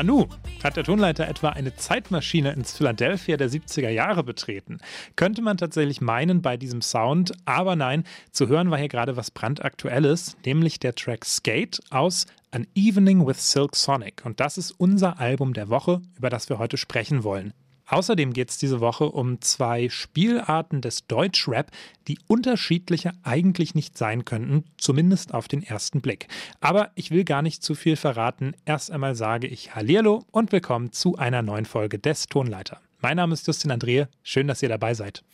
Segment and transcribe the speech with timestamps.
[0.00, 0.28] Nanu,
[0.64, 4.78] hat der Tonleiter etwa eine Zeitmaschine ins Philadelphia der 70er Jahre betreten?
[5.14, 9.30] Könnte man tatsächlich meinen bei diesem Sound, aber nein, zu hören war hier gerade was
[9.30, 14.22] brandaktuelles, nämlich der Track Skate aus An Evening with Silk Sonic.
[14.24, 17.52] Und das ist unser Album der Woche, über das wir heute sprechen wollen.
[17.90, 21.72] Außerdem geht es diese Woche um zwei Spielarten des Deutschrap,
[22.06, 26.28] die unterschiedlicher eigentlich nicht sein könnten, zumindest auf den ersten Blick.
[26.60, 28.54] Aber ich will gar nicht zu viel verraten.
[28.64, 32.80] Erst einmal sage ich Hallihallo und willkommen zu einer neuen Folge des Tonleiter.
[33.00, 34.08] Mein Name ist Justin Andrehe.
[34.22, 35.24] Schön, dass ihr dabei seid.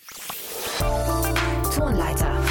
[1.75, 2.43] Tonleiter.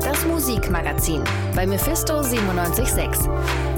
[0.00, 1.22] Das Musikmagazin
[1.54, 3.71] bei Mephisto 976.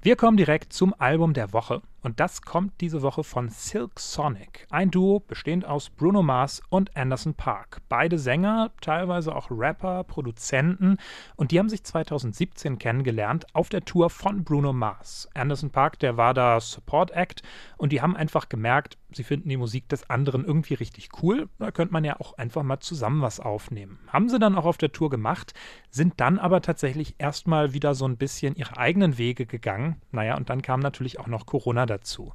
[0.00, 1.82] Wir kommen direkt zum Album der Woche.
[2.02, 4.66] Und das kommt diese Woche von Silk Sonic.
[4.70, 7.82] Ein Duo bestehend aus Bruno Mars und Anderson Park.
[7.88, 10.98] Beide Sänger, teilweise auch Rapper, Produzenten.
[11.36, 15.28] Und die haben sich 2017 kennengelernt auf der Tour von Bruno Mars.
[15.34, 17.42] Anderson Park, der war da Support Act.
[17.76, 21.48] Und die haben einfach gemerkt, sie finden die Musik des anderen irgendwie richtig cool.
[21.58, 23.98] Da könnte man ja auch einfach mal zusammen was aufnehmen.
[24.08, 25.54] Haben sie dann auch auf der Tour gemacht,
[25.90, 29.96] sind dann aber tatsächlich erstmal wieder so ein bisschen ihre eigenen Wege gegangen.
[30.12, 32.32] Naja, und dann kam natürlich auch noch Corona dazu.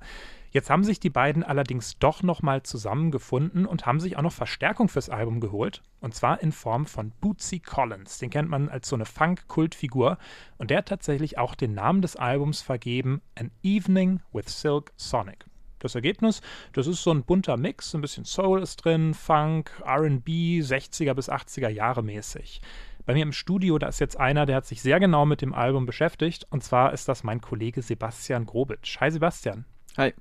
[0.54, 4.88] Jetzt haben sich die beiden allerdings doch nochmal zusammengefunden und haben sich auch noch Verstärkung
[4.88, 5.82] fürs Album geholt.
[6.00, 8.20] Und zwar in Form von Bootsy Collins.
[8.20, 10.20] Den kennt man als so eine Funk-Kultfigur.
[10.60, 15.46] Und der hat tatsächlich auch den Namen des Albums vergeben: An Evening with Silk Sonic.
[15.84, 20.62] Das Ergebnis, das ist so ein bunter Mix, ein bisschen Soul ist drin, Funk, RB,
[20.62, 22.62] 60er bis 80er Jahre mäßig.
[23.06, 25.54] Bei mir im Studio, da ist jetzt einer, der hat sich sehr genau mit dem
[25.54, 26.48] Album beschäftigt.
[26.52, 29.02] Und zwar ist das mein Kollege Sebastian Grobitsch.
[29.02, 29.66] Hi Sebastian.
[29.98, 30.14] Hi.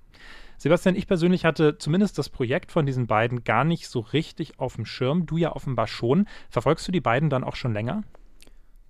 [0.58, 4.74] Sebastian, ich persönlich hatte zumindest das Projekt von diesen beiden gar nicht so richtig auf
[4.74, 5.26] dem Schirm.
[5.26, 6.26] Du ja offenbar schon.
[6.50, 8.02] Verfolgst du die beiden dann auch schon länger?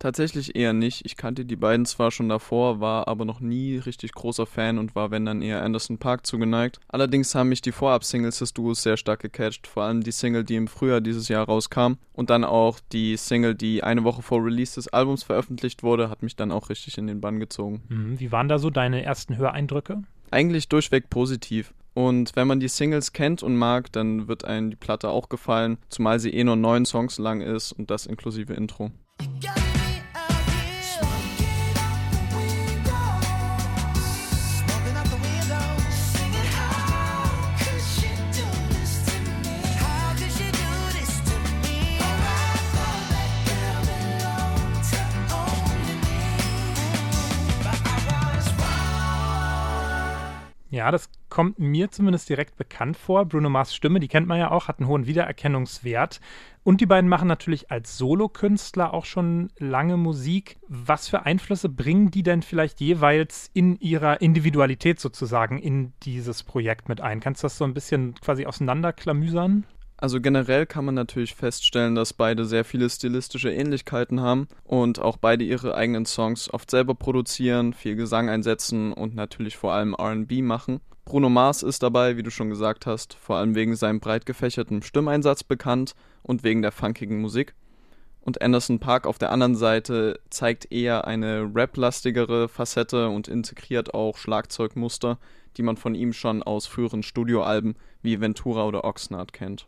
[0.02, 1.06] Tatsächlich eher nicht.
[1.06, 4.96] Ich kannte die beiden zwar schon davor, war aber noch nie richtig großer Fan und
[4.96, 6.80] war, wenn dann eher Anderson Park zugeneigt.
[6.88, 10.56] Allerdings haben mich die Vorab-Singles des Duos sehr stark gecatcht, vor allem die Single, die
[10.56, 14.74] im Frühjahr dieses Jahr rauskam und dann auch die Single, die eine Woche vor Release
[14.74, 17.82] des Albums veröffentlicht wurde, hat mich dann auch richtig in den Bann gezogen.
[17.88, 18.19] Mhm.
[18.19, 20.02] Wie waren da so deine ersten Höreindrücke?
[20.32, 21.74] Eigentlich durchweg positiv.
[21.94, 25.78] Und wenn man die Singles kennt und mag, dann wird einem die Platte auch gefallen,
[25.90, 28.90] zumal sie eh nur neun Songs lang ist und das inklusive Intro.
[50.72, 50.90] Ja.
[50.90, 53.26] Das kommt mir zumindest direkt bekannt vor.
[53.26, 56.20] Bruno Mars Stimme, die kennt man ja auch, hat einen hohen Wiedererkennungswert.
[56.64, 60.56] Und die beiden machen natürlich als Solokünstler auch schon lange Musik.
[60.68, 66.88] Was für Einflüsse bringen die denn vielleicht jeweils in ihrer Individualität sozusagen in dieses Projekt
[66.88, 67.20] mit ein?
[67.20, 69.64] Kannst du das so ein bisschen quasi auseinanderklamüsern?
[70.02, 75.16] Also generell kann man natürlich feststellen, dass beide sehr viele stilistische Ähnlichkeiten haben und auch
[75.16, 80.42] beide ihre eigenen Songs oft selber produzieren, viel Gesang einsetzen und natürlich vor allem RB
[80.42, 80.80] machen.
[81.04, 84.82] Bruno Mars ist dabei, wie du schon gesagt hast, vor allem wegen seinem breit gefächerten
[84.82, 87.54] Stimmeinsatz bekannt und wegen der funkigen Musik.
[88.24, 94.16] Und Anderson Park auf der anderen Seite zeigt eher eine rap-lastigere Facette und integriert auch
[94.16, 95.18] Schlagzeugmuster,
[95.56, 99.66] die man von ihm schon aus früheren Studioalben wie Ventura oder Oxnard kennt.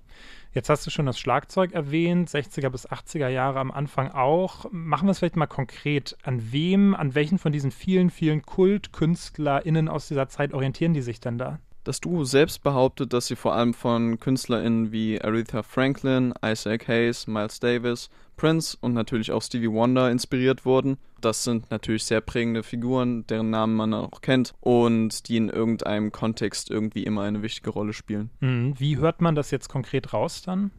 [0.53, 4.67] Jetzt hast du schon das Schlagzeug erwähnt, 60er bis 80er Jahre am Anfang auch.
[4.71, 6.17] Machen wir es vielleicht mal konkret.
[6.23, 11.19] An wem, an welchen von diesen vielen, vielen KultkünstlerInnen aus dieser Zeit orientieren die sich
[11.19, 11.59] denn da?
[11.85, 17.27] Das Duo selbst behauptet, dass sie vor allem von KünstlerInnen wie Aretha Franklin, Isaac Hayes,
[17.27, 20.97] Miles Davis, Prince und natürlich auch Stevie Wonder inspiriert wurden.
[21.21, 26.11] Das sind natürlich sehr prägende Figuren, deren Namen man auch kennt und die in irgendeinem
[26.11, 28.31] Kontext irgendwie immer eine wichtige Rolle spielen.
[28.41, 28.75] Mhm.
[28.79, 30.71] Wie hört man das jetzt konkret raus dann?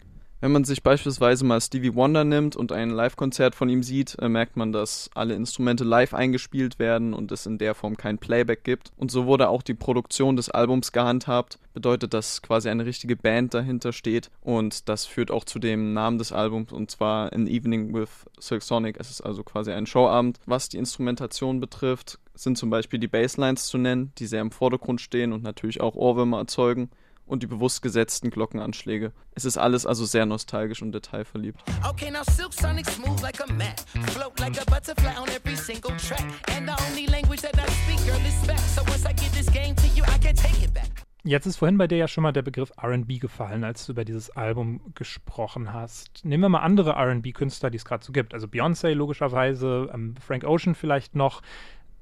[0.46, 4.30] Wenn man sich beispielsweise mal Stevie Wonder nimmt und ein Live-Konzert von ihm sieht, äh,
[4.30, 8.64] merkt man, dass alle Instrumente live eingespielt werden und es in der Form kein Playback
[8.64, 8.92] gibt.
[8.96, 11.58] Und so wurde auch die Produktion des Albums gehandhabt.
[11.74, 16.20] Bedeutet, dass quasi eine richtige Band dahinter steht und das führt auch zu dem Namen
[16.20, 18.10] des Albums und zwar An Evening with
[18.40, 18.98] Silk Sonic.
[19.00, 20.40] Es ist also quasi ein Showabend.
[20.46, 25.02] Was die Instrumentation betrifft, sind zum Beispiel die Basslines zu nennen, die sehr im Vordergrund
[25.02, 26.92] stehen und natürlich auch Ohrwürmer erzeugen
[27.26, 29.12] und die bewusst gesetzten Glockenanschläge.
[29.34, 31.64] Es ist alles also sehr nostalgisch und detailverliebt.
[31.90, 35.96] Okay, now Silk Sonic smooth like a mat, float like a butterfly on every single
[35.98, 36.26] track.
[36.56, 38.60] And the only language that I speak, girl, is back.
[38.60, 41.06] So once I give this game to you, I can't take it back.
[41.28, 44.06] Jetzt ist vorhin bei dir ja schon mal der Begriff RB gefallen, als du über
[44.06, 46.24] dieses Album gesprochen hast.
[46.24, 48.36] Nehmen wir mal andere RB-Künstler, die es gerade so gibt.
[48.36, 51.42] Also Beyoncé logischerweise, ähm, Frank Ocean vielleicht noch.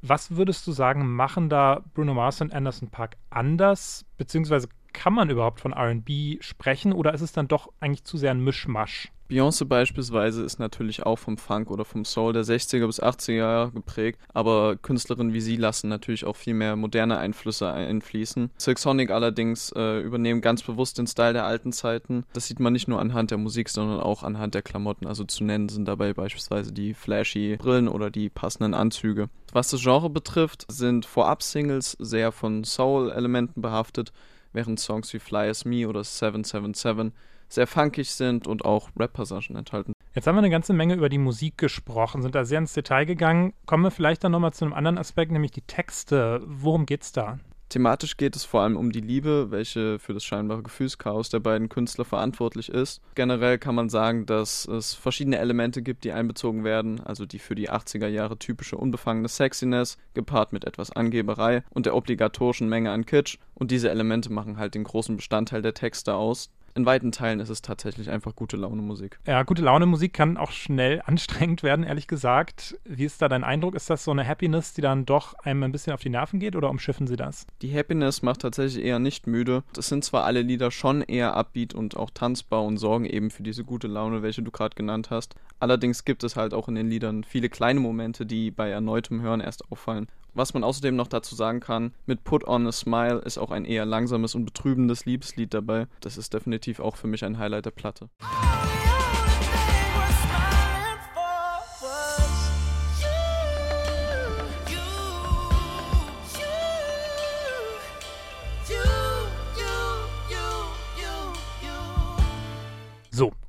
[0.01, 4.03] Was würdest du sagen, machen da Bruno Mars und Anderson Park anders?
[4.17, 8.31] Beziehungsweise kann man überhaupt von RB sprechen oder ist es dann doch eigentlich zu sehr
[8.31, 9.11] ein Mischmasch?
[9.33, 13.71] Beyoncé beispielsweise ist natürlich auch vom Funk oder vom Soul der 60er bis 80er Jahre
[13.71, 18.51] geprägt, aber Künstlerinnen wie sie lassen natürlich auch viel mehr moderne Einflüsse einfließen.
[18.57, 22.25] Silk Sonic allerdings äh, übernehmen ganz bewusst den Style der alten Zeiten.
[22.33, 25.07] Das sieht man nicht nur anhand der Musik, sondern auch anhand der Klamotten.
[25.07, 29.29] Also zu nennen sind dabei beispielsweise die flashy Brillen oder die passenden Anzüge.
[29.51, 34.11] Was das Genre betrifft, sind Vorab-Singles sehr von Soul-Elementen behaftet,
[34.53, 37.11] während Songs wie Fly As Me oder 777
[37.49, 39.93] sehr funkig sind und auch Rap-Passagen enthalten.
[40.15, 43.05] Jetzt haben wir eine ganze Menge über die Musik gesprochen, sind da sehr ins Detail
[43.05, 43.53] gegangen.
[43.65, 46.41] Kommen wir vielleicht dann nochmal zu einem anderen Aspekt, nämlich die Texte.
[46.45, 47.39] Worum geht's da?
[47.73, 51.69] Thematisch geht es vor allem um die Liebe, welche für das scheinbare Gefühlschaos der beiden
[51.69, 53.01] Künstler verantwortlich ist.
[53.15, 57.55] Generell kann man sagen, dass es verschiedene Elemente gibt, die einbezogen werden, also die für
[57.55, 63.07] die 80er Jahre typische unbefangene Sexiness, gepaart mit etwas Angeberei und der obligatorischen Menge an
[63.07, 63.39] Kitsch.
[63.55, 67.49] Und diese Elemente machen halt den großen Bestandteil der Texte aus in weiten Teilen ist
[67.49, 69.19] es tatsächlich einfach gute Laune Musik.
[69.27, 72.77] Ja, gute Laune Musik kann auch schnell anstrengend werden, ehrlich gesagt.
[72.83, 73.75] Wie ist da dein Eindruck?
[73.75, 76.55] Ist das so eine Happiness, die dann doch einem ein bisschen auf die Nerven geht
[76.55, 77.45] oder umschiffen sie das?
[77.61, 79.63] Die Happiness macht tatsächlich eher nicht müde.
[79.73, 83.43] Das sind zwar alle Lieder schon eher upbeat und auch tanzbar und sorgen eben für
[83.43, 85.35] diese gute Laune, welche du gerade genannt hast.
[85.59, 89.41] Allerdings gibt es halt auch in den Liedern viele kleine Momente, die bei erneutem Hören
[89.41, 90.07] erst auffallen.
[90.35, 93.65] Was man außerdem noch dazu sagen kann, mit Put on a Smile ist auch ein
[93.65, 95.87] eher langsames und betrübendes Liebeslied dabei.
[96.01, 98.09] Das ist definitiv auch für mich ein Highlight der Platte.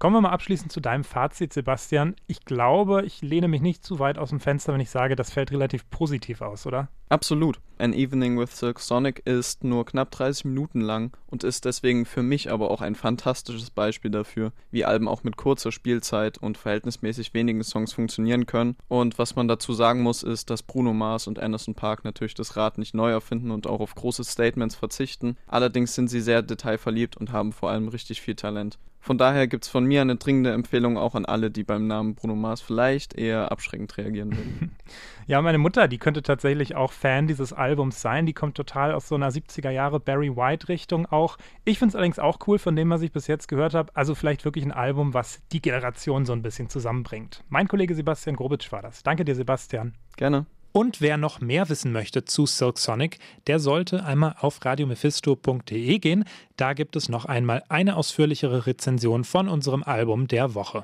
[0.04, 2.14] Kommen wir mal abschließend zu deinem Fazit, Sebastian.
[2.26, 5.32] Ich glaube, ich lehne mich nicht zu weit aus dem Fenster, wenn ich sage, das
[5.32, 6.90] fällt relativ positiv aus, oder?
[7.08, 7.58] Absolut.
[7.78, 12.22] An Evening with Silk Sonic ist nur knapp 30 Minuten lang und ist deswegen für
[12.22, 17.32] mich aber auch ein fantastisches Beispiel dafür, wie Alben auch mit kurzer Spielzeit und verhältnismäßig
[17.32, 18.76] wenigen Songs funktionieren können.
[18.88, 22.56] Und was man dazu sagen muss, ist, dass Bruno Mars und Anderson Park natürlich das
[22.58, 25.38] Rad nicht neu erfinden und auch auf große Statements verzichten.
[25.46, 28.78] Allerdings sind sie sehr detailverliebt und haben vor allem richtig viel Talent.
[29.04, 32.14] Von daher gibt es von mir eine dringende Empfehlung auch an alle, die beim Namen
[32.14, 34.76] Bruno Mars vielleicht eher abschreckend reagieren würden.
[35.26, 38.26] Ja, meine Mutter, die könnte tatsächlich auch Fan dieses Albums sein.
[38.26, 41.38] Die kommt total aus so einer 70er Jahre Barry White Richtung auch.
[41.64, 43.90] Ich finde es allerdings auch cool von dem, was ich bis jetzt gehört habe.
[43.96, 47.42] Also vielleicht wirklich ein Album, was die Generation so ein bisschen zusammenbringt.
[47.48, 49.02] Mein Kollege Sebastian Grobitsch war das.
[49.02, 49.94] Danke dir, Sebastian.
[50.18, 50.44] Gerne.
[50.76, 56.24] Und wer noch mehr wissen möchte zu Silk Sonic, der sollte einmal auf radiomephisto.de gehen.
[56.56, 60.82] Da gibt es noch einmal eine ausführlichere Rezension von unserem Album der Woche.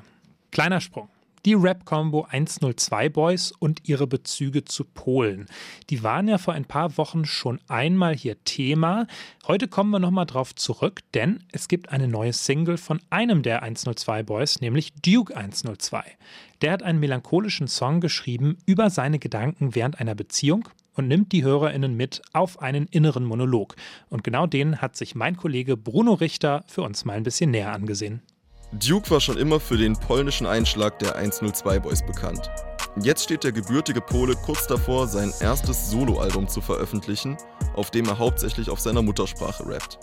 [0.51, 1.09] Kleiner Sprung
[1.45, 5.47] die Rap-Combo 102 Boys und ihre Bezüge zu Polen.
[5.89, 9.07] Die waren ja vor ein paar Wochen schon einmal hier Thema.
[9.47, 13.63] Heute kommen wir nochmal drauf zurück, denn es gibt eine neue Single von einem der
[13.63, 16.03] 102 Boys, nämlich Duke 102.
[16.61, 21.43] Der hat einen melancholischen Song geschrieben über seine Gedanken während einer Beziehung und nimmt die
[21.43, 23.75] HörerInnen mit auf einen inneren Monolog.
[24.09, 27.71] Und genau den hat sich mein Kollege Bruno Richter für uns mal ein bisschen näher
[27.71, 28.21] angesehen.
[28.73, 32.49] Duke war schon immer für den polnischen Einschlag der 102 Boys bekannt.
[33.01, 37.37] Jetzt steht der gebürtige Pole kurz davor, sein erstes Soloalbum zu veröffentlichen,
[37.75, 39.99] auf dem er hauptsächlich auf seiner Muttersprache rappt.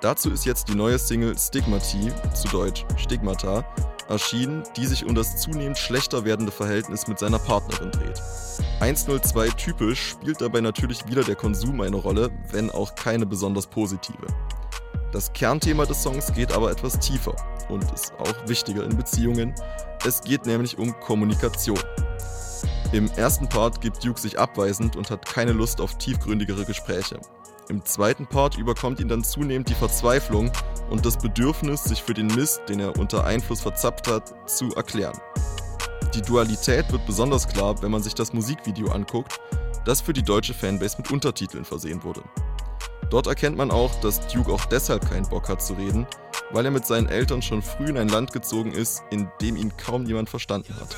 [0.00, 3.66] Dazu ist jetzt die neue Single Stigmati, zu Deutsch Stigmata,
[4.08, 8.20] erschienen, die sich um das zunehmend schlechter werdende Verhältnis mit seiner Partnerin dreht.
[8.80, 14.26] 102 typisch spielt dabei natürlich wieder der Konsum eine Rolle, wenn auch keine besonders positive.
[15.14, 17.36] Das Kernthema des Songs geht aber etwas tiefer
[17.68, 19.54] und ist auch wichtiger in Beziehungen.
[20.04, 21.78] Es geht nämlich um Kommunikation.
[22.90, 27.20] Im ersten Part gibt Duke sich abweisend und hat keine Lust auf tiefgründigere Gespräche.
[27.68, 30.50] Im zweiten Part überkommt ihn dann zunehmend die Verzweiflung
[30.90, 35.16] und das Bedürfnis, sich für den Mist, den er unter Einfluss verzappt hat, zu erklären.
[36.12, 39.38] Die Dualität wird besonders klar, wenn man sich das Musikvideo anguckt,
[39.84, 42.24] das für die deutsche Fanbase mit Untertiteln versehen wurde.
[43.10, 46.06] Dort erkennt man auch, dass Duke auch deshalb keinen Bock hat zu reden,
[46.50, 49.72] weil er mit seinen Eltern schon früh in ein Land gezogen ist, in dem ihn
[49.76, 50.96] kaum jemand verstanden hat.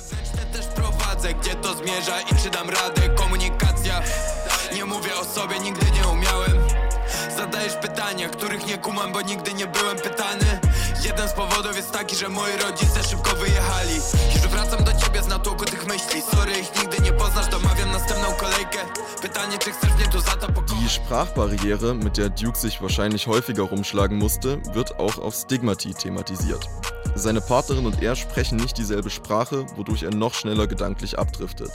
[7.37, 10.61] Zadajesz pytania, których nie kumam, bo nigdy nie byłem pytany
[11.05, 13.95] Jeden z powodów jest taki, że moi rodzice szybko wyjechali
[14.35, 18.27] Już wracam do ciebie z natłoku tych myśli Sorry, ich nigdy nie poznasz, domawiam następną
[18.41, 18.79] kolejkę
[19.23, 20.79] Pytanie, czy chcesz mnie tu za to pokochać?
[20.81, 26.69] Die Sprachbarriere, mit der Duke sich wahrscheinlich häufiger rumschlagen musste, wird auch auf Stigmati thematisiert.
[27.15, 31.71] Seine Partnerin und er sprechen nicht dieselbe Sprache, wodurch er noch schneller gedanklich abdriftet.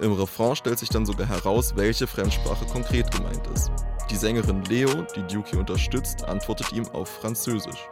[0.00, 3.70] Im Refrain stellt sich dann sogar heraus, welche Fremdsprache konkret gemeint ist.
[4.10, 7.88] Die Sängerin Leo, die Duke hier unterstützt, antwortet ihm auf Französisch.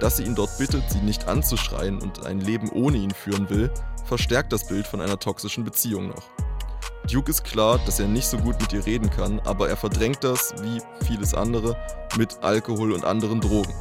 [0.00, 3.70] Dass sie ihn dort bittet, sie nicht anzuschreien und ein Leben ohne ihn führen will,
[4.06, 6.22] verstärkt das Bild von einer toxischen Beziehung noch.
[7.10, 10.24] Duke ist klar, dass er nicht so gut mit ihr reden kann, aber er verdrängt
[10.24, 11.76] das, wie vieles andere,
[12.16, 13.74] mit Alkohol und anderen Drogen.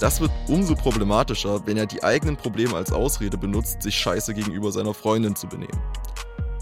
[0.00, 4.72] Das wird umso problematischer, wenn er die eigenen Probleme als Ausrede benutzt, sich scheiße gegenüber
[4.72, 5.78] seiner Freundin zu benehmen.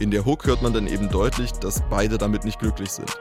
[0.01, 3.17] In der Hook hört man dann eben deutlich, dass beide damit nicht glücklich sind.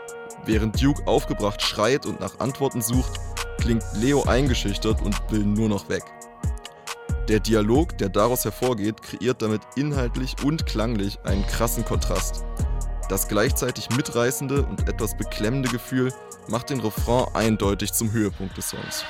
[0.46, 3.20] Während Duke aufgebracht schreit und nach Antworten sucht,
[3.67, 6.03] klingt Leo eingeschüchtert und will nur noch weg.
[7.27, 12.45] Der Dialog, der daraus hervorgeht, kreiert damit inhaltlich und klanglich einen krassen Kontrast.
[13.09, 16.13] Das gleichzeitig mitreißende und etwas beklemmende Gefühl
[16.47, 19.03] macht den Refrain eindeutig zum Höhepunkt des Songs.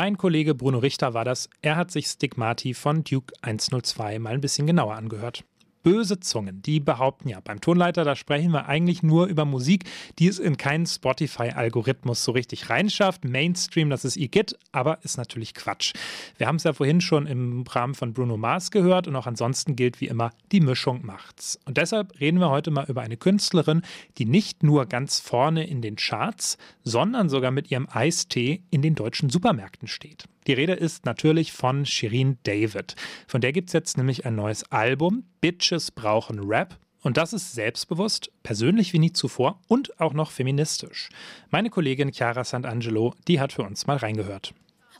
[0.00, 1.50] Mein Kollege Bruno Richter war das.
[1.60, 5.42] Er hat sich Stigmati von Duke 102 mal ein bisschen genauer angehört
[5.88, 9.84] böse Zungen, die behaupten ja, beim Tonleiter, da sprechen wir eigentlich nur über Musik,
[10.18, 13.24] die es in keinen Spotify-Algorithmus so richtig reinschafft.
[13.24, 15.94] Mainstream, das ist Igitt, aber ist natürlich Quatsch.
[16.36, 19.76] Wir haben es ja vorhin schon im Rahmen von Bruno Mars gehört und auch ansonsten
[19.76, 21.58] gilt wie immer, die Mischung macht's.
[21.64, 23.80] Und deshalb reden wir heute mal über eine Künstlerin,
[24.18, 28.94] die nicht nur ganz vorne in den Charts, sondern sogar mit ihrem Eistee in den
[28.94, 30.26] deutschen Supermärkten steht.
[30.48, 32.96] Die Rede ist natürlich von Shirin David.
[33.26, 35.24] Von der gibt es jetzt nämlich ein neues Album.
[35.42, 36.78] Bitches brauchen Rap.
[37.02, 41.10] Und das ist selbstbewusst, persönlich wie nie zuvor und auch noch feministisch.
[41.50, 44.54] Meine Kollegin Chiara Sant'Angelo, die hat für uns mal reingehört.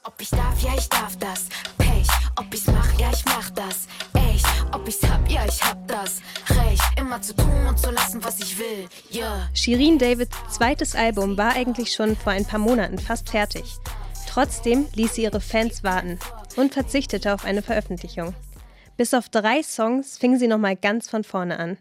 [0.05, 1.49] Ob ich darf, ja, ich darf das.
[1.78, 2.07] Pech.
[2.37, 3.88] Ob ich's mach, ja, ich mach das.
[4.31, 4.47] Echt.
[4.73, 6.21] Ob ich's hab, ja, ich hab das.
[6.50, 6.83] Recht.
[6.99, 8.87] Immer zu tun und zu lassen, was ich will.
[9.11, 9.49] Yeah.
[9.55, 13.78] Shirin Davids zweites Album war eigentlich schon vor ein paar Monaten fast fertig.
[14.38, 16.16] Trotzdem ließ sie ihre Fans warten
[16.54, 18.37] und verzichtete auf eine Veröffentlichung.
[18.97, 21.76] Bis auf drei Songs fing sie nochmal ganz von vorne an.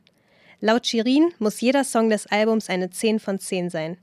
[0.59, 3.97] Laut Shirin muss jeder Song des Albums eine 10 von 10 sein.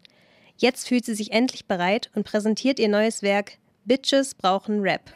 [0.56, 5.12] Jetzt fühlt sie sich endlich bereit und präsentiert ihr neues Werk Bitches brauchen Rap.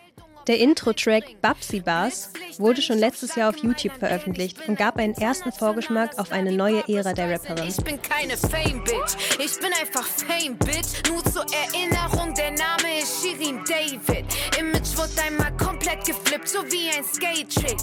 [0.49, 5.53] Der Intro-Track Babsy Bars wurde schon letztes Jahr auf YouTube veröffentlicht und gab einen ersten
[5.53, 7.69] Vorgeschmack auf eine neue Ära der Rapperin.
[7.69, 11.07] Ich bin keine Fame-Bitch, ich bin einfach Fame-Bitch.
[11.11, 14.25] Nur zur Erinnerung, der Name ist Shirin David.
[14.59, 17.77] Image wurde einmal komplett geflippt, so wie ein Skate-Trick.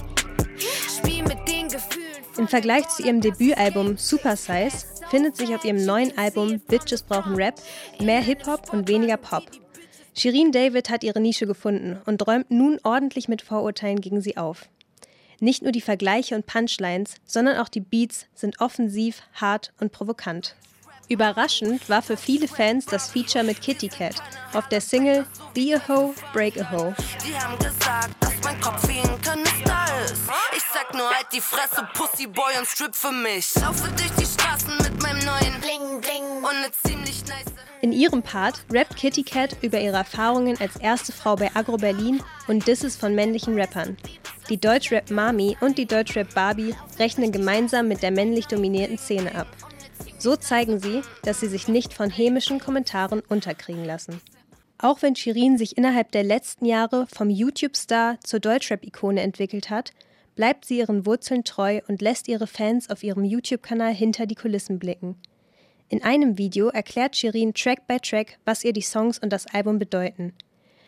[0.89, 2.23] Spiel mit den Gefühlen.
[2.35, 7.35] Im Vergleich zu ihrem Debütalbum Super Size findet sich auf ihrem neuen Album Bitches brauchen
[7.35, 7.61] Rap
[7.99, 9.43] mehr Hip-Hop und weniger Pop.
[10.17, 14.69] Shirin David hat ihre Nische gefunden und räumt nun ordentlich mit Vorurteilen gegen sie auf.
[15.41, 20.55] Nicht nur die Vergleiche und Punchlines, sondern auch die Beats sind offensiv, hart und provokant.
[21.09, 24.15] Überraschend war für viele Fans das Feature mit Kitty Cat
[24.53, 26.93] auf der Single Be a Ho, Break a Ho.
[27.23, 30.23] Die haben gesagt, dass mein Kopf wie ein Kanister ist.
[30.55, 33.53] Ich sag nur halt die Fresse, Pussyboy und strip für mich.
[33.55, 36.94] Laufe durch die Straßen mit meinem neuen Bling Bling und ne.
[37.81, 42.21] In ihrem Part rappt Kitty Cat über ihre Erfahrungen als erste Frau bei Agro Berlin
[42.47, 43.95] und Disses von männlichen Rappern.
[44.49, 49.47] Die Deutschrap Mami und die Deutschrap Barbie rechnen gemeinsam mit der männlich dominierten Szene ab.
[50.17, 54.21] So zeigen sie, dass sie sich nicht von hämischen Kommentaren unterkriegen lassen.
[54.77, 59.91] Auch wenn Shirin sich innerhalb der letzten Jahre vom YouTube-Star zur Deutschrap-Ikone entwickelt hat,
[60.35, 64.79] bleibt sie ihren Wurzeln treu und lässt ihre Fans auf ihrem YouTube-Kanal hinter die Kulissen
[64.79, 65.15] blicken.
[65.87, 69.77] In einem Video erklärt Shirin Track by Track, was ihr die Songs und das Album
[69.77, 70.33] bedeuten.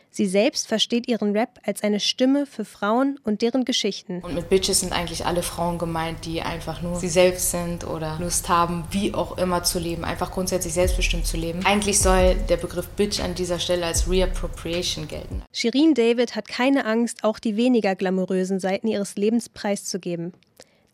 [0.10, 4.22] Sie selbst versteht ihren Rap als eine Stimme für Frauen und deren Geschichten.
[4.22, 8.18] Und mit Bitches sind eigentlich alle Frauen gemeint, die einfach nur sie selbst sind oder
[8.20, 11.64] Lust haben, wie auch immer zu leben, einfach grundsätzlich selbstbestimmt zu leben.
[11.64, 15.44] Eigentlich soll der Begriff Bitch an dieser Stelle als Reappropriation gelten.
[15.54, 20.34] Shirin David hat keine Angst, auch die weniger glamourösen Seiten ihres Lebens preiszugeben.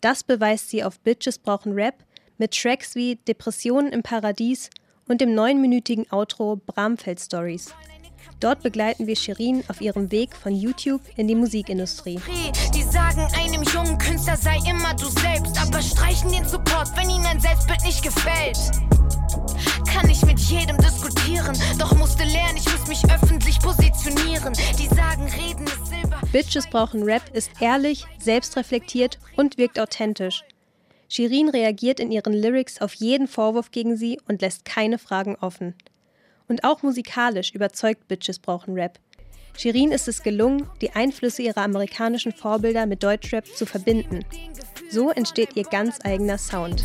[0.01, 1.95] Das beweist sie auf Bitches brauchen Rap
[2.43, 4.69] mit Tracks wie Depressionen im Paradies
[5.07, 7.73] und dem neunminütigen Outro Bramfeld Stories.
[8.41, 12.19] Dort begleiten wir Shirin auf ihrem Weg von YouTube in die Musikindustrie.
[12.75, 17.25] Die sagen einem jungen Künstler sei immer du selbst, aber streichen den Support, wenn ihnen
[17.25, 18.59] ein Selbstbild nicht gefällt.
[19.87, 24.51] Kann ich mit jedem diskutieren, doch musste lernen, ich muss mich öffentlich positionieren.
[24.77, 26.19] Die sagen, reden ist Silber.
[26.33, 30.43] Bitches brauchen Rap ist ehrlich, selbstreflektiert und wirkt authentisch.
[31.13, 35.75] Shirin reagiert in ihren Lyrics auf jeden Vorwurf gegen sie und lässt keine Fragen offen.
[36.47, 38.97] Und auch musikalisch überzeugt Bitches brauchen Rap.
[39.55, 44.25] Shirin ist es gelungen, die Einflüsse ihrer amerikanischen Vorbilder mit Deutschrap zu verbinden.
[44.89, 46.83] So entsteht ihr ganz eigener Sound.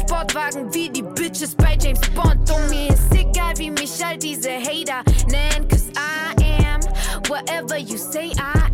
[0.00, 2.50] Sportwagen wie die Bitches bei James Bond.
[2.50, 6.80] Und mir ist egal, wie mich all diese Hater nennen, cause I am
[7.28, 8.69] whatever you say I.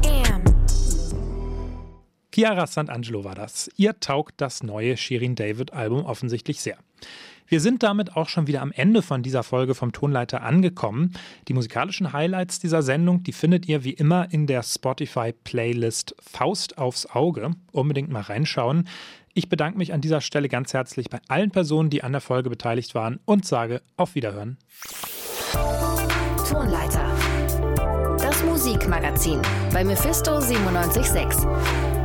[2.37, 3.71] Chiara Sant'Angelo war das.
[3.79, 6.77] Ihr taugt das neue Shirin David Album offensichtlich sehr.
[7.49, 11.15] Wir sind damit auch schon wieder am Ende von dieser Folge vom Tonleiter angekommen.
[11.49, 16.77] Die musikalischen Highlights dieser Sendung, die findet ihr wie immer in der Spotify Playlist Faust
[16.77, 17.53] aufs Auge.
[17.73, 18.87] Unbedingt mal reinschauen.
[19.33, 22.51] Ich bedanke mich an dieser Stelle ganz herzlich bei allen Personen, die an der Folge
[22.51, 24.59] beteiligt waren und sage auf Wiederhören.
[26.47, 27.17] Tonleiter.
[28.19, 29.41] Das Musikmagazin
[29.73, 31.96] bei Mephisto 976.